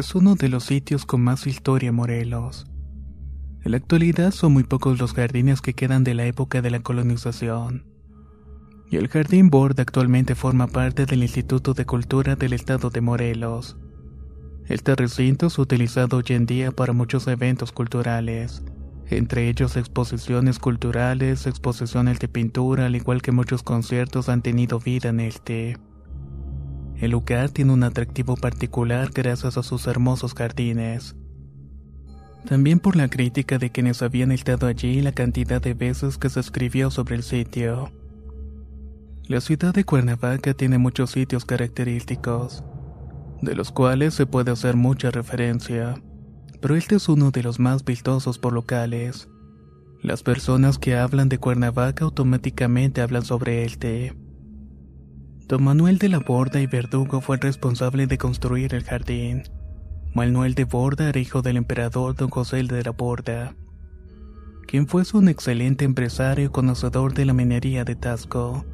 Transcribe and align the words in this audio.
Es 0.00 0.14
uno 0.14 0.34
de 0.34 0.48
los 0.48 0.64
sitios 0.64 1.04
con 1.04 1.20
más 1.20 1.46
historia 1.46 1.90
en 1.90 1.96
Morelos. 1.96 2.64
En 3.62 3.72
la 3.72 3.76
actualidad 3.76 4.30
son 4.30 4.54
muy 4.54 4.64
pocos 4.64 4.98
los 4.98 5.12
jardines 5.12 5.60
que 5.60 5.74
quedan 5.74 6.04
de 6.04 6.14
la 6.14 6.24
época 6.24 6.62
de 6.62 6.70
la 6.70 6.80
colonización. 6.80 7.84
Y 8.90 8.96
el 8.96 9.08
Jardín 9.08 9.50
Bord 9.50 9.78
actualmente 9.78 10.34
forma 10.34 10.68
parte 10.68 11.04
del 11.04 11.22
Instituto 11.22 11.74
de 11.74 11.84
Cultura 11.84 12.34
del 12.34 12.54
Estado 12.54 12.88
de 12.88 13.02
Morelos. 13.02 13.76
Este 14.68 14.96
recinto 14.96 15.48
es 15.48 15.58
utilizado 15.58 16.16
hoy 16.16 16.24
en 16.28 16.46
día 16.46 16.72
para 16.72 16.94
muchos 16.94 17.26
eventos 17.26 17.70
culturales, 17.70 18.62
entre 19.10 19.50
ellos 19.50 19.76
exposiciones 19.76 20.58
culturales, 20.58 21.46
exposiciones 21.46 22.18
de 22.20 22.28
pintura, 22.28 22.86
al 22.86 22.96
igual 22.96 23.20
que 23.20 23.32
muchos 23.32 23.62
conciertos 23.62 24.30
han 24.30 24.40
tenido 24.40 24.80
vida 24.80 25.10
en 25.10 25.20
este. 25.20 25.76
El 27.00 27.12
lugar 27.12 27.48
tiene 27.48 27.72
un 27.72 27.82
atractivo 27.82 28.36
particular 28.36 29.10
gracias 29.14 29.56
a 29.56 29.62
sus 29.62 29.86
hermosos 29.86 30.34
jardines. 30.34 31.16
También 32.46 32.78
por 32.78 32.94
la 32.94 33.08
crítica 33.08 33.58
de 33.58 33.70
quienes 33.70 34.02
habían 34.02 34.32
estado 34.32 34.66
allí 34.66 34.98
y 34.98 35.00
la 35.00 35.12
cantidad 35.12 35.62
de 35.62 35.72
veces 35.72 36.18
que 36.18 36.28
se 36.28 36.40
escribió 36.40 36.90
sobre 36.90 37.16
el 37.16 37.22
sitio. 37.22 37.90
La 39.24 39.40
ciudad 39.40 39.72
de 39.72 39.84
Cuernavaca 39.84 40.52
tiene 40.52 40.76
muchos 40.76 41.12
sitios 41.12 41.46
característicos, 41.46 42.64
de 43.40 43.54
los 43.54 43.72
cuales 43.72 44.12
se 44.12 44.26
puede 44.26 44.50
hacer 44.50 44.76
mucha 44.76 45.10
referencia, 45.10 46.02
pero 46.60 46.76
este 46.76 46.96
es 46.96 47.08
uno 47.08 47.30
de 47.30 47.42
los 47.42 47.58
más 47.58 47.84
vistosos 47.84 48.38
por 48.38 48.52
locales. 48.52 49.28
Las 50.02 50.22
personas 50.22 50.78
que 50.78 50.96
hablan 50.96 51.30
de 51.30 51.38
Cuernavaca 51.38 52.04
automáticamente 52.04 53.00
hablan 53.00 53.24
sobre 53.24 53.64
este. 53.64 54.14
Don 55.50 55.64
Manuel 55.64 55.98
de 55.98 56.08
la 56.08 56.20
Borda 56.20 56.60
y 56.60 56.68
Verdugo 56.68 57.20
fue 57.20 57.34
el 57.34 57.42
responsable 57.42 58.06
de 58.06 58.18
construir 58.18 58.72
el 58.72 58.84
jardín. 58.84 59.42
Manuel 60.14 60.54
de 60.54 60.62
Borda 60.62 61.08
era 61.08 61.18
hijo 61.18 61.42
del 61.42 61.56
emperador 61.56 62.14
Don 62.14 62.30
José 62.30 62.62
de 62.62 62.84
la 62.84 62.92
Borda, 62.92 63.56
quien 64.68 64.86
fue 64.86 65.02
un 65.12 65.28
excelente 65.28 65.84
empresario 65.84 66.44
y 66.44 66.48
conocedor 66.50 67.14
de 67.14 67.24
la 67.24 67.32
minería 67.32 67.84
de 67.84 67.96
Tasco. 67.96 68.64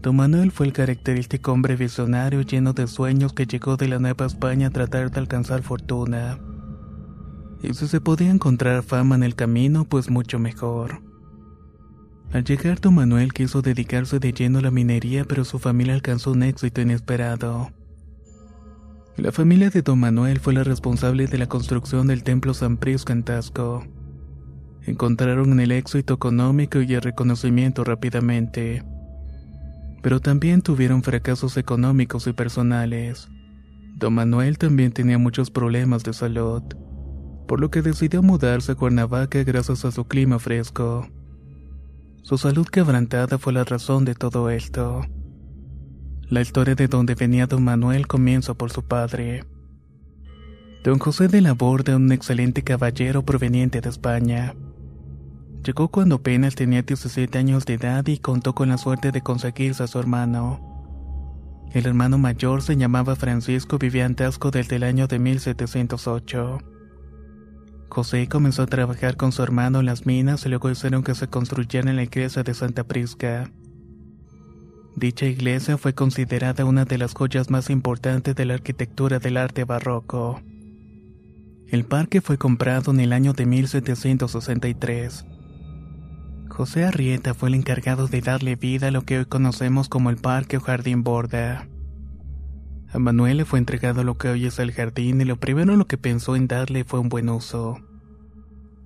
Don 0.00 0.16
Manuel 0.16 0.52
fue 0.52 0.64
el 0.64 0.72
característico 0.72 1.52
hombre 1.52 1.76
visionario 1.76 2.40
lleno 2.40 2.72
de 2.72 2.86
sueños 2.86 3.34
que 3.34 3.44
llegó 3.44 3.76
de 3.76 3.88
la 3.88 3.98
Nueva 3.98 4.24
España 4.24 4.68
a 4.68 4.70
tratar 4.70 5.10
de 5.10 5.20
alcanzar 5.20 5.60
fortuna. 5.60 6.38
Y 7.62 7.74
si 7.74 7.88
se 7.88 8.00
podía 8.00 8.30
encontrar 8.30 8.82
fama 8.82 9.16
en 9.16 9.22
el 9.22 9.34
camino, 9.34 9.84
pues 9.84 10.08
mucho 10.08 10.38
mejor. 10.38 11.07
Al 12.32 12.44
llegar 12.44 12.78
don 12.80 12.94
Manuel 12.94 13.32
quiso 13.32 13.62
dedicarse 13.62 14.18
de 14.18 14.32
lleno 14.32 14.58
a 14.58 14.62
la 14.62 14.70
minería, 14.70 15.24
pero 15.24 15.44
su 15.46 15.58
familia 15.58 15.94
alcanzó 15.94 16.32
un 16.32 16.42
éxito 16.42 16.82
inesperado. 16.82 17.70
La 19.16 19.32
familia 19.32 19.70
de 19.70 19.80
don 19.80 19.98
Manuel 19.98 20.38
fue 20.38 20.52
la 20.52 20.62
responsable 20.62 21.26
de 21.26 21.38
la 21.38 21.46
construcción 21.46 22.06
del 22.06 22.22
templo 22.22 22.52
San 22.52 22.76
Prisco 22.76 23.12
en 23.12 23.22
Tasco. 23.22 23.84
Encontraron 24.84 25.58
el 25.58 25.72
éxito 25.72 26.14
económico 26.14 26.82
y 26.82 26.94
el 26.94 27.00
reconocimiento 27.00 27.82
rápidamente. 27.82 28.84
Pero 30.02 30.20
también 30.20 30.60
tuvieron 30.60 31.02
fracasos 31.02 31.56
económicos 31.56 32.26
y 32.26 32.34
personales. 32.34 33.26
Don 33.96 34.14
Manuel 34.14 34.58
también 34.58 34.92
tenía 34.92 35.18
muchos 35.18 35.50
problemas 35.50 36.04
de 36.04 36.12
salud, 36.12 36.62
por 37.48 37.58
lo 37.58 37.70
que 37.70 37.82
decidió 37.82 38.22
mudarse 38.22 38.72
a 38.72 38.74
Cuernavaca 38.76 39.42
gracias 39.42 39.84
a 39.86 39.90
su 39.90 40.04
clima 40.04 40.38
fresco. 40.38 41.08
Su 42.28 42.36
salud 42.36 42.66
quebrantada 42.66 43.38
fue 43.38 43.54
la 43.54 43.64
razón 43.64 44.04
de 44.04 44.14
todo 44.14 44.50
esto. 44.50 45.00
La 46.28 46.42
historia 46.42 46.74
de 46.74 46.86
donde 46.86 47.14
venía 47.14 47.46
don 47.46 47.64
Manuel 47.64 48.06
comienza 48.06 48.52
por 48.52 48.70
su 48.70 48.82
padre. 48.82 49.44
Don 50.84 50.98
José 50.98 51.28
de 51.28 51.40
la 51.40 51.54
Borda, 51.54 51.96
un 51.96 52.12
excelente 52.12 52.62
caballero 52.62 53.24
proveniente 53.24 53.80
de 53.80 53.88
España. 53.88 54.54
Llegó 55.64 55.88
cuando 55.88 56.16
apenas 56.16 56.54
tenía 56.54 56.82
17 56.82 57.38
años 57.38 57.64
de 57.64 57.72
edad 57.72 58.06
y 58.06 58.18
contó 58.18 58.54
con 58.54 58.68
la 58.68 58.76
suerte 58.76 59.10
de 59.10 59.22
conseguirse 59.22 59.84
a 59.84 59.86
su 59.86 59.98
hermano. 59.98 60.60
El 61.72 61.86
hermano 61.86 62.18
mayor 62.18 62.60
se 62.60 62.76
llamaba 62.76 63.16
Francisco, 63.16 63.78
vivía 63.78 64.04
en 64.04 64.16
Tasco 64.16 64.50
desde 64.50 64.76
el 64.76 64.82
año 64.82 65.06
de 65.06 65.18
1708. 65.18 66.58
José 67.88 68.28
comenzó 68.28 68.62
a 68.62 68.66
trabajar 68.66 69.16
con 69.16 69.32
su 69.32 69.42
hermano 69.42 69.80
en 69.80 69.86
las 69.86 70.06
minas 70.06 70.44
y 70.44 70.48
luego 70.48 70.70
hicieron 70.70 71.02
que 71.02 71.14
se 71.14 71.28
construyera 71.28 71.90
en 71.90 71.96
la 71.96 72.02
iglesia 72.02 72.42
de 72.42 72.54
Santa 72.54 72.84
Prisca. 72.84 73.50
Dicha 74.94 75.26
iglesia 75.26 75.78
fue 75.78 75.94
considerada 75.94 76.64
una 76.64 76.84
de 76.84 76.98
las 76.98 77.14
joyas 77.14 77.50
más 77.50 77.70
importantes 77.70 78.34
de 78.34 78.44
la 78.44 78.54
arquitectura 78.54 79.18
del 79.18 79.36
arte 79.36 79.64
barroco. 79.64 80.42
El 81.68 81.84
parque 81.84 82.20
fue 82.20 82.36
comprado 82.36 82.92
en 82.92 83.00
el 83.00 83.12
año 83.12 83.32
de 83.32 83.46
1763. 83.46 85.24
José 86.48 86.84
Arrieta 86.84 87.34
fue 87.34 87.50
el 87.50 87.54
encargado 87.54 88.08
de 88.08 88.20
darle 88.20 88.56
vida 88.56 88.88
a 88.88 88.90
lo 88.90 89.02
que 89.02 89.18
hoy 89.18 89.26
conocemos 89.26 89.88
como 89.88 90.10
el 90.10 90.16
parque 90.16 90.56
o 90.56 90.60
jardín 90.60 91.04
Borda. 91.04 91.68
A 92.90 92.98
Manuel 92.98 93.36
le 93.36 93.44
fue 93.44 93.58
entregado 93.58 94.02
lo 94.02 94.16
que 94.16 94.28
hoy 94.28 94.46
es 94.46 94.58
el 94.58 94.72
jardín 94.72 95.20
y 95.20 95.24
lo 95.24 95.36
primero 95.36 95.76
lo 95.76 95.86
que 95.86 95.98
pensó 95.98 96.36
en 96.36 96.48
darle 96.48 96.84
fue 96.84 97.00
un 97.00 97.10
buen 97.10 97.28
uso. 97.28 97.78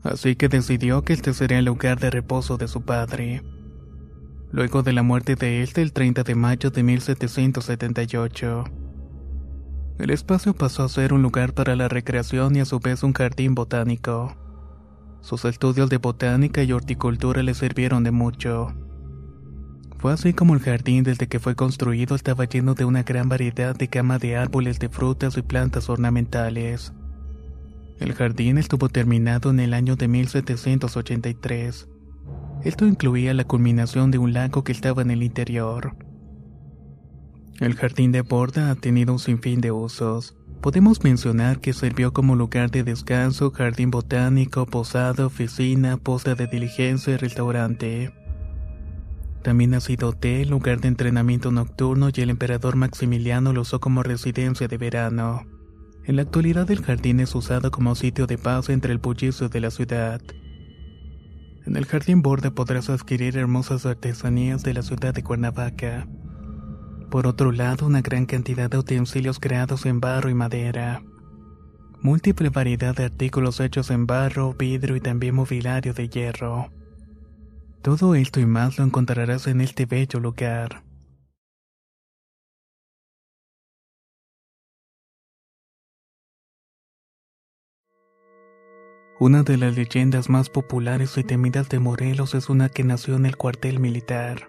Así 0.03 0.35
que 0.35 0.49
decidió 0.49 1.03
que 1.03 1.13
este 1.13 1.33
sería 1.33 1.61
el 1.61 1.67
lugar 1.67 2.01
de 2.01 2.11
reposo 2.11 2.57
de 2.57 2.67
su 2.67 2.83
padre. 2.83 3.43
luego 4.51 4.83
de 4.83 4.93
la 4.93 5.03
muerte 5.03 5.35
de 5.35 5.63
este 5.63 5.81
el 5.81 5.93
30 5.93 6.25
de 6.25 6.35
mayo 6.35 6.71
de 6.71 6.83
1778. 6.83 8.65
El 9.99 10.11
espacio 10.11 10.53
pasó 10.53 10.83
a 10.83 10.89
ser 10.89 11.13
un 11.13 11.23
lugar 11.23 11.55
para 11.55 11.77
la 11.77 11.89
recreación 11.89 12.57
y 12.57 12.61
a 12.61 12.65
su 12.65 12.81
vez 12.81 13.03
un 13.03 13.13
jardín 13.13 13.55
botánico. 13.55 14.37
Sus 15.21 15.45
estudios 15.45 15.89
de 15.89 15.99
botánica 15.99 16.63
y 16.65 16.73
horticultura 16.73 17.43
le 17.43 17.55
sirvieron 17.55 18.03
de 18.03 18.11
mucho. 18.11 18.75
Fue 20.03 20.13
así 20.13 20.33
como 20.33 20.55
el 20.55 20.61
jardín 20.61 21.05
desde 21.05 21.29
que 21.29 21.39
fue 21.39 21.55
construido 21.55 22.17
estaba 22.17 22.47
lleno 22.47 22.75
de 22.75 22.85
una 22.85 23.05
gran 23.05 23.29
variedad 23.29 23.77
de 23.77 23.87
cama 23.87 24.19
de 24.19 24.37
árboles 24.37 24.81
de 24.81 24.89
frutas 24.89 25.37
y 25.37 25.43
plantas 25.43 25.89
ornamentales. 25.89 26.93
El 28.01 28.13
jardín 28.13 28.59
estuvo 28.59 28.89
terminado 28.89 29.51
en 29.51 29.61
el 29.61 29.73
año 29.73 29.95
de 29.95 30.09
1783. 30.09 31.89
Esto 32.65 32.85
incluía 32.85 33.33
la 33.33 33.45
culminación 33.45 34.11
de 34.11 34.19
un 34.19 34.33
lago 34.33 34.65
que 34.65 34.73
estaba 34.73 35.03
en 35.03 35.13
el 35.13 35.23
interior. 35.23 35.95
El 37.61 37.77
jardín 37.77 38.11
de 38.11 38.23
Borda 38.23 38.73
ha 38.73 38.75
tenido 38.75 39.13
un 39.13 39.21
sinfín 39.21 39.61
de 39.61 39.71
usos. 39.71 40.37
Podemos 40.61 41.05
mencionar 41.05 41.61
que 41.61 41.73
sirvió 41.73 42.13
como 42.13 42.35
lugar 42.35 42.73
de 42.73 42.83
descanso, 42.83 43.53
jardín 43.53 43.93
botánico, 43.93 44.67
posada, 44.67 45.27
oficina, 45.27 45.97
posta 45.97 46.35
de 46.35 46.49
diligencia 46.49 47.15
y 47.15 47.19
restaurante. 47.19 48.13
También 49.43 49.75
ha 49.75 49.81
sido 49.81 50.11
hotel, 50.11 50.51
lugar 50.51 50.81
de 50.81 50.89
entrenamiento 50.89 51.51
nocturno 51.51 52.11
y 52.15 52.21
el 52.21 52.31
emperador 52.31 52.77
Maximiliano 52.77 53.53
lo 53.53 53.63
usó 53.63 53.81
como 53.81 54.05
residencia 54.05 54.69
de 54.69 54.79
verano. 54.79 55.45
En 56.05 56.17
la 56.17 56.23
actualidad 56.23 56.71
el 56.71 56.83
jardín 56.83 57.19
es 57.19 57.35
usado 57.35 57.71
como 57.71 57.95
sitio 57.95 58.27
de 58.27 58.39
paz 58.39 58.69
entre 58.69 58.93
el 58.93 58.99
bullicio 58.99 59.49
de 59.49 59.61
la 59.61 59.71
ciudad. 59.71 60.21
En 61.67 61.77
el 61.77 61.87
jardín 61.87 62.23
Borda 62.23 62.53
podrás 62.53 62.89
adquirir 62.89 63.37
hermosas 63.37 63.85
artesanías 63.87 64.63
de 64.63 64.75
la 64.75 64.83
ciudad 64.83 65.15
de 65.15 65.23
Cuernavaca. 65.23 66.09
Por 67.11 67.27
otro 67.27 67.53
lado, 67.53 67.87
una 67.87 68.01
gran 68.01 68.27
cantidad 68.27 68.71
de 68.71 68.79
utensilios 68.79 69.39
creados 69.39 69.87
en 69.87 70.01
barro 70.01 70.31
y 70.31 70.35
madera. 70.35 71.03
Múltiple 72.01 72.49
variedad 72.49 72.97
de 72.97 73.05
artículos 73.05 73.61
hechos 73.61 73.91
en 73.91 74.07
barro, 74.07 74.55
vidrio 74.55 74.97
y 74.97 75.01
también 75.01 75.35
mobiliario 75.35 75.95
de 75.95 76.09
hierro. 76.09 76.71
Todo 77.83 78.15
esto 78.15 78.39
y 78.39 78.47
más 78.47 78.79
lo 78.79 78.85
encontrarás 78.85 79.49
en 79.49 79.61
este 79.61 79.87
bello 79.87 80.21
lugar. 80.21 80.85
Una 89.19 89.43
de 89.43 89.57
las 89.57 89.75
leyendas 89.75 90.31
más 90.31 90.49
populares 90.49 91.19
y 91.19 91.25
temidas 91.25 91.69
de 91.69 91.81
Morelos 91.81 92.35
es 92.35 92.49
una 92.49 92.69
que 92.69 92.85
nació 92.85 93.17
en 93.17 93.27
el 93.27 93.37
cuartel 93.37 93.81
militar. 93.81 94.49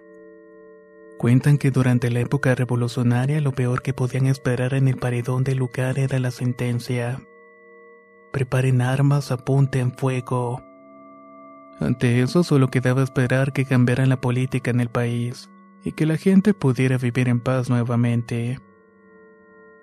Cuentan 1.18 1.58
que 1.58 1.72
durante 1.72 2.10
la 2.10 2.20
época 2.20 2.54
revolucionaria 2.54 3.40
lo 3.40 3.50
peor 3.50 3.82
que 3.82 3.94
podían 3.94 4.26
esperar 4.26 4.74
en 4.74 4.86
el 4.86 4.96
paredón 4.96 5.42
del 5.42 5.58
lugar 5.58 5.98
era 5.98 6.20
la 6.20 6.30
sentencia. 6.30 7.20
Preparen 8.32 8.80
armas, 8.80 9.32
apunten 9.32 9.92
fuego. 9.92 10.62
Ante 11.80 12.20
eso 12.20 12.44
solo 12.44 12.68
quedaba 12.68 13.02
esperar 13.02 13.52
que 13.52 13.64
cambiara 13.64 14.06
la 14.06 14.20
política 14.20 14.70
en 14.70 14.80
el 14.80 14.88
país 14.88 15.50
y 15.84 15.92
que 15.92 16.06
la 16.06 16.16
gente 16.16 16.54
pudiera 16.54 16.98
vivir 16.98 17.28
en 17.28 17.40
paz 17.40 17.68
nuevamente. 17.68 18.58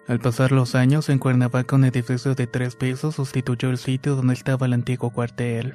Al 0.07 0.19
pasar 0.19 0.51
los 0.51 0.73
años, 0.73 1.09
en 1.09 1.19
Cuernavaca 1.19 1.75
un 1.75 1.85
edificio 1.85 2.33
de 2.33 2.47
tres 2.47 2.75
pisos 2.75 3.15
sustituyó 3.15 3.69
el 3.69 3.77
sitio 3.77 4.15
donde 4.15 4.33
estaba 4.33 4.65
el 4.65 4.73
antiguo 4.73 5.11
cuartel. 5.11 5.73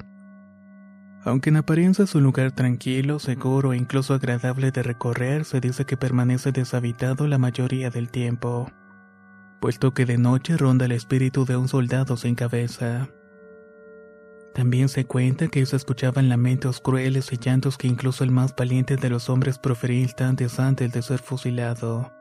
Aunque 1.23 1.49
en 1.49 1.57
apariencia 1.57 2.03
es 2.03 2.15
un 2.15 2.23
lugar 2.23 2.51
tranquilo, 2.53 3.19
seguro 3.19 3.73
e 3.73 3.77
incluso 3.77 4.13
agradable 4.13 4.71
de 4.71 4.83
recorrer, 4.83 5.45
se 5.45 5.59
dice 5.59 5.85
que 5.85 5.97
permanece 5.97 6.51
deshabitado 6.51 7.27
la 7.27 7.37
mayoría 7.37 7.89
del 7.89 8.09
tiempo, 8.09 8.69
puesto 9.59 9.93
que 9.93 10.05
de 10.05 10.17
noche 10.17 10.57
ronda 10.57 10.85
el 10.85 10.91
espíritu 10.91 11.45
de 11.45 11.57
un 11.57 11.67
soldado 11.67 12.15
sin 12.17 12.35
cabeza. 12.35 13.09
También 14.57 14.89
se 14.89 15.05
cuenta 15.05 15.49
que 15.49 15.63
se 15.67 15.75
escuchaban 15.75 16.29
lamentos 16.29 16.81
crueles 16.81 17.31
y 17.31 17.37
llantos 17.37 17.77
que 17.77 17.85
incluso 17.85 18.23
el 18.23 18.31
más 18.31 18.55
valiente 18.55 18.95
de 18.95 19.07
los 19.07 19.29
hombres 19.29 19.59
prefería 19.59 20.01
instantes 20.01 20.59
antes 20.59 20.91
de 20.91 21.03
ser 21.03 21.19
fusilado. 21.19 22.11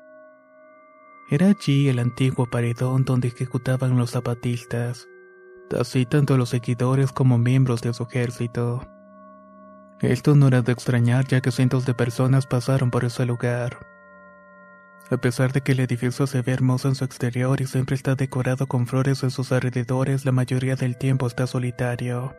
Era 1.31 1.47
allí 1.49 1.89
el 1.89 1.99
antiguo 1.99 2.45
paredón 2.45 3.07
donde 3.07 3.29
ejecutaban 3.29 3.97
los 3.97 4.11
zapatistas, 4.11 5.09
así 5.81 6.05
tanto 6.05 6.37
los 6.37 6.51
seguidores 6.51 7.11
como 7.11 7.39
miembros 7.39 7.81
de 7.81 7.95
su 7.95 8.03
ejército. 8.03 8.87
Esto 10.03 10.35
no 10.35 10.49
era 10.49 10.61
de 10.61 10.73
extrañar 10.73 11.27
ya 11.27 11.41
que 11.41 11.51
cientos 11.51 11.87
de 11.87 11.95
personas 11.95 12.47
pasaron 12.47 12.91
por 12.91 13.07
ese 13.07 13.25
lugar. 13.25 13.79
A 15.09 15.17
pesar 15.19 15.53
de 15.53 15.61
que 15.61 15.73
el 15.73 15.81
edificio 15.81 16.27
se 16.27 16.43
ve 16.43 16.53
hermoso 16.53 16.89
en 16.89 16.97
su 16.97 17.05
exterior 17.05 17.61
y 17.61 17.67
siempre 17.67 17.95
está 17.95 18.17
decorado 18.17 18.67
con 18.67 18.89
flores 18.89 19.23
en 19.23 19.31
sus 19.31 19.53
alrededores, 19.53 20.25
la 20.25 20.33
mayoría 20.33 20.75
del 20.75 20.97
tiempo 20.97 21.29
está 21.29 21.47
solitario. 21.47 22.35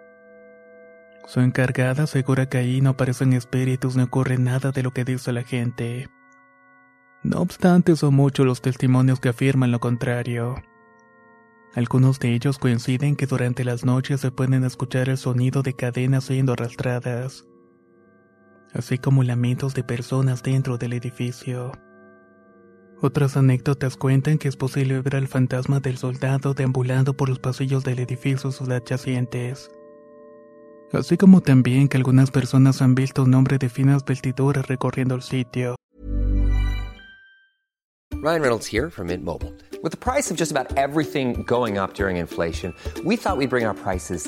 Su 1.28 1.40
encargada 1.40 2.04
asegura 2.04 2.50
que 2.50 2.58
ahí 2.58 2.82
no 2.82 2.92
aparecen 2.92 3.32
espíritus 3.32 3.96
ni 3.96 4.04
ocurre 4.04 4.38
nada 4.38 4.72
de 4.72 4.84
lo 4.84 4.92
que 4.92 5.06
dice 5.06 5.32
la 5.32 5.44
gente. 5.44 6.10
No 7.24 7.40
obstante, 7.40 7.96
son 7.96 8.16
muchos 8.16 8.46
los 8.46 8.62
testimonios 8.62 9.22
que 9.22 9.30
afirman 9.30 9.72
lo 9.72 9.80
contrario. 9.80 10.56
Algunos 11.74 12.20
de 12.20 12.34
ellos 12.34 12.60
coinciden 12.60 13.16
que 13.16 13.28
durante 13.28 13.64
las 13.64 13.86
noches 13.86 14.20
se 14.20 14.32
pueden 14.32 14.66
escuchar 14.66 15.08
el 15.08 15.18
sonido 15.18 15.64
de 15.64 15.74
cadenas 15.74 16.26
siendo 16.26 16.54
arrastradas, 16.54 17.46
así 18.74 18.98
como 18.98 19.24
lamentos 19.24 19.74
de 19.74 19.84
personas 19.84 20.44
dentro 20.44 20.78
del 20.78 20.94
edificio. 20.94 21.72
Otras 23.00 23.38
anécdotas 23.38 23.96
cuentan 23.96 24.40
que 24.40 24.48
es 24.48 24.56
posible 24.56 25.00
ver 25.02 25.18
al 25.18 25.28
fantasma 25.28 25.80
del 25.80 25.98
soldado 25.98 26.56
deambulando 26.56 27.14
por 27.14 27.30
los 27.30 27.38
pasillos 27.38 27.84
del 27.84 28.00
edificio 28.00 28.52
subyacentes. 28.52 29.70
Así 30.92 31.16
como 31.16 31.42
también 31.42 31.90
que 31.90 31.98
algunas 31.98 32.32
personas 32.32 32.82
han 32.82 32.96
visto 32.96 33.24
un 33.24 33.34
hombre 33.36 33.60
de 33.60 33.70
finas 33.70 34.04
vestiduras 34.04 34.68
recorriendo 34.68 35.14
el 35.16 35.22
sitio. 35.22 35.76
Ryan 38.14 38.42
Reynolds 38.42 38.66
here 38.66 38.90
from 38.90 39.08
Mint 39.08 39.24
Mobile. 39.24 39.54
With 39.84 39.92
the 39.92 39.98
price 39.98 40.32
of 40.32 40.38
just 40.38 40.52
about 40.52 40.76
everything 40.76 41.44
going 41.46 41.78
up 41.78 41.94
during 41.94 42.18
inflation, 42.18 42.74
we 43.06 43.16
thought 43.16 43.38
we'd 43.38 43.52
bring 43.52 43.66
our 43.66 43.76
prices 43.76 44.28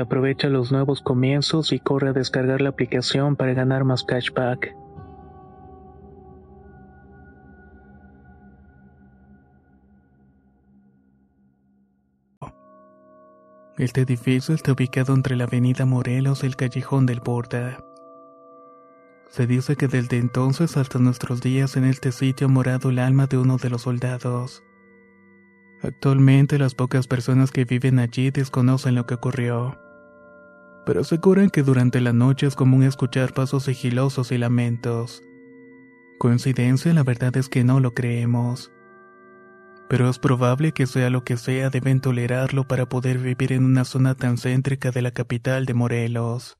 Aprovecha 0.00 0.48
los 0.48 0.72
nuevos 0.72 1.02
comienzos 1.02 1.72
y 1.72 1.78
corre 1.78 2.08
a 2.08 2.12
descargar 2.12 2.62
la 2.62 2.70
aplicación 2.70 3.36
para 3.36 3.52
ganar 3.52 3.84
más 3.84 4.02
cashback. 4.02 4.74
Este 13.76 14.00
edificio 14.02 14.54
está 14.54 14.72
ubicado 14.72 15.14
entre 15.14 15.36
la 15.36 15.44
avenida 15.44 15.86
Morelos 15.86 16.44
y 16.44 16.46
el 16.46 16.56
callejón 16.56 17.06
del 17.06 17.20
Borda. 17.20 17.78
Se 19.28 19.46
dice 19.46 19.76
que 19.76 19.86
desde 19.86 20.18
entonces 20.18 20.76
hasta 20.76 20.98
nuestros 20.98 21.40
días 21.40 21.76
en 21.76 21.84
este 21.84 22.10
sitio 22.12 22.46
ha 22.46 22.50
morado 22.50 22.90
el 22.90 22.98
alma 22.98 23.26
de 23.26 23.38
uno 23.38 23.58
de 23.58 23.70
los 23.70 23.82
soldados. 23.82 24.62
Actualmente 25.82 26.58
las 26.58 26.74
pocas 26.74 27.06
personas 27.06 27.50
que 27.52 27.64
viven 27.64 27.98
allí 27.98 28.30
desconocen 28.30 28.94
lo 28.94 29.06
que 29.06 29.14
ocurrió, 29.14 29.78
pero 30.90 31.02
aseguran 31.02 31.50
que 31.50 31.62
durante 31.62 32.00
la 32.00 32.12
noche 32.12 32.48
es 32.48 32.56
común 32.56 32.82
escuchar 32.82 33.32
pasos 33.32 33.66
sigilosos 33.66 34.32
y 34.32 34.38
lamentos. 34.38 35.22
Coincidencia, 36.18 36.92
la 36.92 37.04
verdad 37.04 37.36
es 37.36 37.48
que 37.48 37.62
no 37.62 37.78
lo 37.78 37.94
creemos. 37.94 38.72
Pero 39.88 40.10
es 40.10 40.18
probable 40.18 40.72
que 40.72 40.88
sea 40.88 41.08
lo 41.08 41.22
que 41.22 41.36
sea, 41.36 41.70
deben 41.70 42.00
tolerarlo 42.00 42.66
para 42.66 42.88
poder 42.88 43.18
vivir 43.18 43.52
en 43.52 43.66
una 43.66 43.84
zona 43.84 44.16
tan 44.16 44.36
céntrica 44.36 44.90
de 44.90 45.02
la 45.02 45.12
capital 45.12 45.64
de 45.64 45.74
Morelos. 45.74 46.58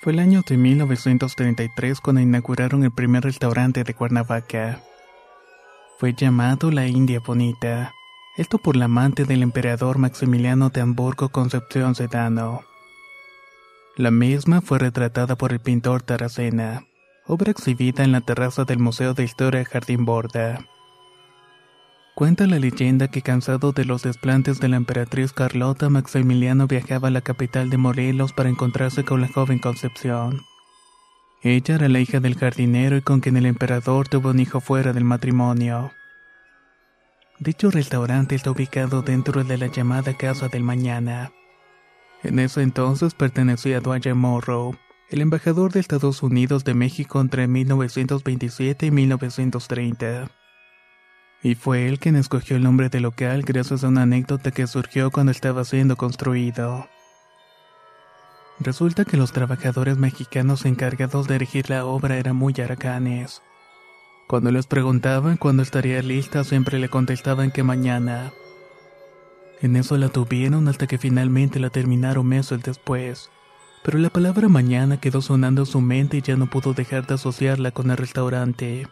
Fue 0.00 0.12
el 0.12 0.20
año 0.20 0.42
de 0.48 0.56
1933 0.56 2.00
cuando 2.00 2.22
inauguraron 2.22 2.84
el 2.84 2.92
primer 2.92 3.24
restaurante 3.24 3.82
de 3.82 3.94
Cuernavaca. 3.94 4.80
Fue 5.96 6.12
llamado 6.12 6.72
la 6.72 6.88
India 6.88 7.20
Bonita, 7.20 7.94
esto 8.36 8.58
por 8.58 8.74
la 8.74 8.86
amante 8.86 9.24
del 9.24 9.44
emperador 9.44 9.98
Maximiliano 9.98 10.68
de 10.70 10.80
Hamburgo 10.80 11.28
Concepción 11.28 11.94
Sedano. 11.94 12.62
La 13.96 14.10
misma 14.10 14.60
fue 14.60 14.80
retratada 14.80 15.36
por 15.36 15.52
el 15.52 15.60
pintor 15.60 16.02
Taracena, 16.02 16.84
obra 17.26 17.52
exhibida 17.52 18.02
en 18.02 18.10
la 18.10 18.20
terraza 18.20 18.64
del 18.64 18.80
Museo 18.80 19.14
de 19.14 19.22
Historia 19.22 19.64
Jardín 19.64 20.04
Borda. 20.04 20.66
Cuenta 22.16 22.48
la 22.48 22.58
leyenda 22.58 23.06
que 23.06 23.22
cansado 23.22 23.70
de 23.70 23.84
los 23.84 24.02
desplantes 24.02 24.58
de 24.58 24.68
la 24.68 24.76
emperatriz 24.76 25.32
Carlota, 25.32 25.90
Maximiliano 25.90 26.66
viajaba 26.66 27.06
a 27.08 27.12
la 27.12 27.20
capital 27.20 27.70
de 27.70 27.78
Morelos 27.78 28.32
para 28.32 28.48
encontrarse 28.48 29.04
con 29.04 29.20
la 29.20 29.28
joven 29.28 29.60
Concepción. 29.60 30.42
Ella 31.44 31.76
era 31.76 31.88
la 31.88 32.00
hija 32.00 32.18
del 32.18 32.36
jardinero 32.36 32.96
y 32.96 33.02
con 33.02 33.20
quien 33.20 33.36
el 33.36 33.46
emperador 33.46 34.08
tuvo 34.08 34.30
un 34.30 34.40
hijo 34.40 34.60
fuera 34.60 34.92
del 34.92 35.04
matrimonio. 35.04 35.92
Dicho 37.38 37.70
restaurante 37.70 38.34
está 38.34 38.50
ubicado 38.50 39.02
dentro 39.02 39.44
de 39.44 39.58
la 39.58 39.68
llamada 39.68 40.16
Casa 40.16 40.48
del 40.48 40.64
Mañana. 40.64 41.30
En 42.24 42.40
ese 42.40 42.62
entonces 42.62 43.14
pertenecía 43.14 43.78
a 43.78 43.80
Dwight 43.80 44.06
Morrow, 44.14 44.74
el 45.10 45.20
embajador 45.20 45.70
de 45.70 45.78
Estados 45.78 46.22
Unidos 46.24 46.64
de 46.64 46.74
México 46.74 47.20
entre 47.20 47.46
1927 47.46 48.86
y 48.86 48.90
1930 48.90 50.30
y 51.44 51.54
fue 51.56 51.86
él 51.86 51.98
quien 51.98 52.16
escogió 52.16 52.56
el 52.56 52.62
nombre 52.62 52.88
del 52.88 53.02
local 53.02 53.42
gracias 53.42 53.84
a 53.84 53.88
una 53.88 54.02
anécdota 54.02 54.50
que 54.50 54.66
surgió 54.66 55.10
cuando 55.10 55.30
estaba 55.30 55.62
siendo 55.64 55.94
construido. 55.94 56.88
Resulta 58.60 59.04
que 59.04 59.16
los 59.16 59.32
trabajadores 59.32 59.98
mexicanos 59.98 60.64
encargados 60.64 61.26
de 61.26 61.34
erigir 61.34 61.70
la 61.70 61.84
obra 61.84 62.16
eran 62.16 62.36
muy 62.36 62.54
araganes. 62.54 63.42
Cuando 64.26 64.50
les 64.50 64.66
preguntaban 64.66 65.36
cuándo 65.36 65.62
estaría 65.62 66.00
lista, 66.02 66.44
siempre 66.44 66.78
le 66.78 66.88
contestaban 66.88 67.50
que 67.50 67.62
mañana. 67.62 68.32
En 69.60 69.76
eso 69.76 69.96
la 69.96 70.08
tuvieron 70.08 70.68
hasta 70.68 70.86
que 70.86 70.98
finalmente 70.98 71.58
la 71.58 71.70
terminaron 71.70 72.26
meses 72.26 72.62
después. 72.62 73.30
Pero 73.82 73.98
la 73.98 74.08
palabra 74.08 74.48
mañana 74.48 74.98
quedó 74.98 75.20
sonando 75.20 75.62
en 75.62 75.66
su 75.66 75.80
mente 75.80 76.18
y 76.18 76.22
ya 76.22 76.36
no 76.36 76.48
pudo 76.48 76.72
dejar 76.72 77.06
de 77.06 77.14
asociarla 77.14 77.70
con 77.70 77.90
el 77.90 77.96
restaurante. 77.96 78.88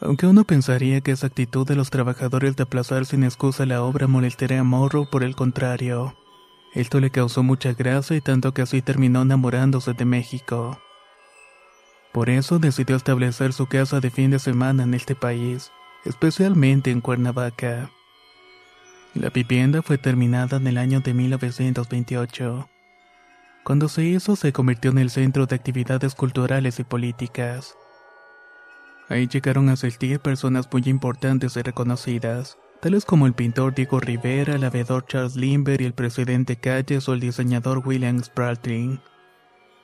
Aunque 0.00 0.26
uno 0.26 0.44
pensaría 0.44 1.02
que 1.02 1.10
esa 1.10 1.26
actitud 1.26 1.66
de 1.66 1.76
los 1.76 1.90
trabajadores 1.90 2.56
de 2.56 2.62
aplazar 2.62 3.04
sin 3.04 3.22
excusa 3.22 3.66
la 3.66 3.82
obra 3.82 4.06
molestaría 4.06 4.60
a 4.60 4.64
Morrow, 4.64 5.10
por 5.10 5.22
el 5.22 5.36
contrario. 5.36 6.14
Esto 6.74 7.00
le 7.00 7.10
causó 7.10 7.42
mucha 7.42 7.72
gracia 7.72 8.16
y 8.16 8.20
tanto 8.20 8.54
que 8.54 8.62
así 8.62 8.80
terminó 8.80 9.22
enamorándose 9.22 9.92
de 9.92 10.04
México. 10.04 10.80
Por 12.12 12.30
eso 12.30 12.58
decidió 12.58 12.96
establecer 12.96 13.52
su 13.52 13.66
casa 13.66 14.00
de 14.00 14.10
fin 14.10 14.30
de 14.30 14.38
semana 14.38 14.84
en 14.84 14.94
este 14.94 15.14
país, 15.14 15.72
especialmente 16.04 16.90
en 16.90 17.00
Cuernavaca. 17.00 17.90
La 19.14 19.30
vivienda 19.30 19.82
fue 19.82 19.98
terminada 19.98 20.58
en 20.58 20.66
el 20.68 20.78
año 20.78 21.00
de 21.00 21.12
1928. 21.12 22.68
Cuando 23.64 23.88
se 23.88 24.04
hizo 24.04 24.36
se 24.36 24.52
convirtió 24.52 24.92
en 24.92 24.98
el 24.98 25.10
centro 25.10 25.46
de 25.46 25.56
actividades 25.56 26.14
culturales 26.14 26.78
y 26.78 26.84
políticas. 26.84 27.76
Ahí 29.08 29.26
llegaron 29.26 29.68
a 29.68 29.72
asistir 29.72 30.20
personas 30.20 30.68
muy 30.72 30.82
importantes 30.86 31.56
y 31.56 31.62
reconocidas, 31.62 32.56
tales 32.80 33.04
como 33.04 33.26
el 33.26 33.34
pintor 33.34 33.74
Diego 33.74 34.00
Rivera, 34.00 34.54
el 34.54 34.64
aviador 34.64 35.04
Charles 35.06 35.36
Lindbergh 35.36 35.82
y 35.82 35.84
el 35.84 35.92
presidente 35.92 36.56
Calles 36.56 37.08
o 37.08 37.12
el 37.12 37.20
diseñador 37.20 37.82
William 37.86 38.22
Spratling. 38.22 39.00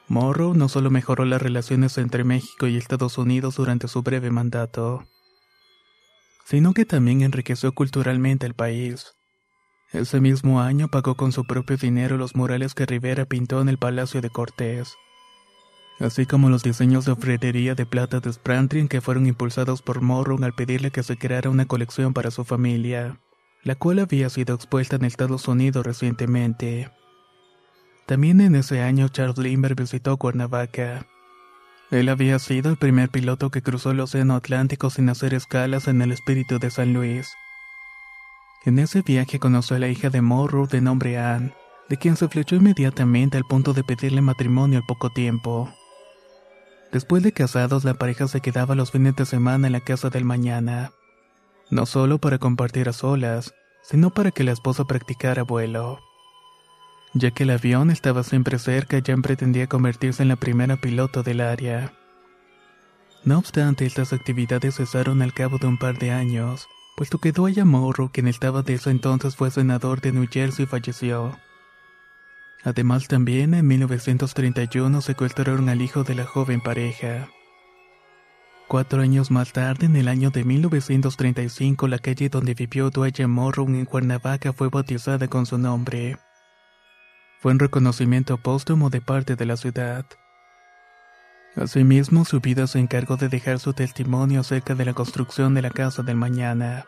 Morrow 0.08 0.54
no 0.54 0.68
solo 0.68 0.90
mejoró 0.90 1.24
las 1.24 1.42
relaciones 1.42 1.98
entre 1.98 2.24
México 2.24 2.66
y 2.66 2.76
Estados 2.76 3.18
Unidos 3.18 3.56
durante 3.56 3.88
su 3.88 4.02
breve 4.02 4.30
mandato, 4.30 5.04
sino 6.46 6.72
que 6.72 6.84
también 6.84 7.22
enriqueció 7.22 7.72
culturalmente 7.72 8.46
el 8.46 8.54
país. 8.54 9.14
Ese 9.92 10.20
mismo 10.20 10.60
año 10.60 10.88
pagó 10.88 11.16
con 11.16 11.32
su 11.32 11.44
propio 11.44 11.76
dinero 11.76 12.16
los 12.16 12.34
murales 12.34 12.74
que 12.74 12.86
Rivera 12.86 13.26
pintó 13.26 13.60
en 13.60 13.68
el 13.68 13.78
Palacio 13.78 14.20
de 14.20 14.30
Cortés 14.30 14.96
así 15.98 16.26
como 16.26 16.50
los 16.50 16.62
diseños 16.62 17.04
de 17.04 17.12
ofretería 17.12 17.74
de 17.74 17.86
plata 17.86 18.20
de 18.20 18.32
Sprantrin 18.32 18.88
que 18.88 19.00
fueron 19.00 19.26
impulsados 19.26 19.82
por 19.82 20.02
Morrow 20.02 20.42
al 20.42 20.52
pedirle 20.52 20.90
que 20.90 21.02
se 21.02 21.16
creara 21.16 21.50
una 21.50 21.66
colección 21.66 22.12
para 22.12 22.30
su 22.30 22.44
familia, 22.44 23.18
la 23.62 23.74
cual 23.74 23.98
había 23.98 24.28
sido 24.28 24.54
expuesta 24.54 24.96
en 24.96 25.04
Estados 25.04 25.48
Unidos 25.48 25.84
recientemente. 25.86 26.90
También 28.06 28.40
en 28.40 28.54
ese 28.54 28.82
año 28.82 29.08
Charles 29.08 29.38
Lindbergh 29.38 29.80
visitó 29.80 30.16
Cuernavaca. 30.16 31.06
Él 31.90 32.08
había 32.08 32.38
sido 32.38 32.70
el 32.70 32.76
primer 32.76 33.10
piloto 33.10 33.50
que 33.50 33.62
cruzó 33.62 33.92
el 33.92 34.00
Océano 34.00 34.34
Atlántico 34.34 34.90
sin 34.90 35.08
hacer 35.08 35.34
escalas 35.34 35.88
en 35.88 36.02
el 36.02 36.12
espíritu 36.12 36.58
de 36.58 36.70
San 36.70 36.92
Luis. 36.92 37.32
En 38.64 38.78
ese 38.80 39.02
viaje 39.02 39.38
conoció 39.38 39.76
a 39.76 39.78
la 39.78 39.88
hija 39.88 40.10
de 40.10 40.20
Morrow 40.20 40.66
de 40.66 40.80
nombre 40.80 41.18
Anne, 41.18 41.54
de 41.88 41.96
quien 41.96 42.16
se 42.16 42.28
flechó 42.28 42.56
inmediatamente 42.56 43.36
al 43.36 43.44
punto 43.44 43.72
de 43.72 43.84
pedirle 43.84 44.20
matrimonio 44.20 44.78
al 44.78 44.86
poco 44.86 45.10
tiempo. 45.10 45.72
Después 46.96 47.22
de 47.22 47.32
casados, 47.32 47.84
la 47.84 47.92
pareja 47.92 48.26
se 48.26 48.40
quedaba 48.40 48.74
los 48.74 48.90
fines 48.90 49.14
de 49.16 49.26
semana 49.26 49.66
en 49.66 49.74
la 49.74 49.80
casa 49.80 50.08
del 50.08 50.24
mañana, 50.24 50.92
no 51.68 51.84
solo 51.84 52.16
para 52.16 52.38
compartir 52.38 52.88
a 52.88 52.94
solas, 52.94 53.52
sino 53.82 54.08
para 54.08 54.30
que 54.30 54.44
la 54.44 54.52
esposa 54.52 54.86
practicara 54.86 55.42
vuelo. 55.42 56.00
Ya 57.12 57.32
que 57.32 57.42
el 57.42 57.50
avión 57.50 57.90
estaba 57.90 58.22
siempre 58.22 58.58
cerca, 58.58 59.02
Jan 59.06 59.20
pretendía 59.20 59.66
convertirse 59.66 60.22
en 60.22 60.30
la 60.30 60.36
primera 60.36 60.76
piloto 60.76 61.22
del 61.22 61.42
área. 61.42 61.92
No 63.24 63.36
obstante, 63.40 63.84
estas 63.84 64.14
actividades 64.14 64.76
cesaron 64.76 65.20
al 65.20 65.34
cabo 65.34 65.58
de 65.58 65.66
un 65.66 65.76
par 65.76 65.98
de 65.98 66.12
años, 66.12 66.66
puesto 66.96 67.18
que 67.18 67.32
Dwight 67.32 67.58
Morrow, 67.58 68.10
quien 68.10 68.26
estaba 68.26 68.62
de 68.62 68.72
ese 68.72 68.88
entonces 68.88 69.36
fue 69.36 69.50
senador 69.50 70.00
de 70.00 70.12
New 70.12 70.28
Jersey, 70.32 70.64
falleció. 70.64 71.36
Además 72.66 73.06
también 73.06 73.54
en 73.54 73.64
1931 73.64 75.00
secuestraron 75.00 75.68
al 75.68 75.80
hijo 75.80 76.02
de 76.02 76.16
la 76.16 76.24
joven 76.24 76.60
pareja. 76.60 77.28
Cuatro 78.66 79.02
años 79.02 79.30
más 79.30 79.52
tarde, 79.52 79.86
en 79.86 79.94
el 79.94 80.08
año 80.08 80.30
de 80.30 80.42
1935, 80.42 81.86
la 81.86 82.00
calle 82.00 82.28
donde 82.28 82.54
vivió 82.54 82.90
Dwayne 82.90 83.28
Morrow 83.28 83.68
en 83.68 83.84
Cuernavaca 83.84 84.52
fue 84.52 84.68
bautizada 84.68 85.28
con 85.28 85.46
su 85.46 85.58
nombre. 85.58 86.16
Fue 87.38 87.52
un 87.52 87.60
reconocimiento 87.60 88.36
póstumo 88.36 88.90
de 88.90 89.00
parte 89.00 89.36
de 89.36 89.46
la 89.46 89.56
ciudad. 89.56 90.04
Asimismo, 91.54 92.24
su 92.24 92.40
vida 92.40 92.66
se 92.66 92.80
encargó 92.80 93.16
de 93.16 93.28
dejar 93.28 93.60
su 93.60 93.74
testimonio 93.74 94.40
acerca 94.40 94.74
de 94.74 94.86
la 94.86 94.92
construcción 94.92 95.54
de 95.54 95.62
la 95.62 95.70
Casa 95.70 96.02
del 96.02 96.16
Mañana. 96.16 96.84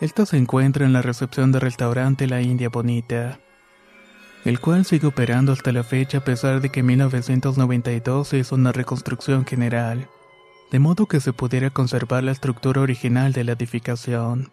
Esta 0.00 0.26
se 0.26 0.38
encuentra 0.38 0.84
en 0.84 0.92
la 0.92 1.02
recepción 1.02 1.52
del 1.52 1.60
restaurante 1.60 2.26
La 2.26 2.42
India 2.42 2.68
Bonita, 2.68 3.38
el 4.44 4.60
cual 4.60 4.84
sigue 4.84 5.06
operando 5.06 5.52
hasta 5.52 5.72
la 5.72 5.84
fecha 5.84 6.18
a 6.18 6.24
pesar 6.24 6.60
de 6.60 6.70
que 6.70 6.80
en 6.80 6.86
1992 6.86 8.28
se 8.28 8.38
hizo 8.38 8.54
una 8.54 8.72
reconstrucción 8.72 9.46
general 9.46 10.08
de 10.72 10.78
modo 10.78 11.04
que 11.04 11.20
se 11.20 11.34
pudiera 11.34 11.68
conservar 11.68 12.24
la 12.24 12.32
estructura 12.32 12.80
original 12.80 13.34
de 13.34 13.44
la 13.44 13.52
edificación. 13.52 14.52